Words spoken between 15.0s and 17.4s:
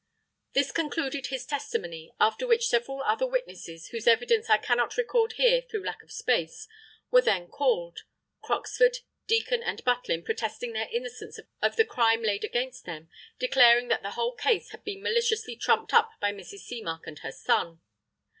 maliciously trumped up by Mrs. Seamark and her